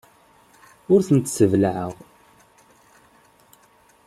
[0.93, 1.93] Ur tent-sseblaɛeɣ.